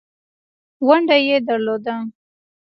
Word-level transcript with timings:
ونډه 0.87 1.17
یې 1.27 1.37
درلوده. 1.47 1.95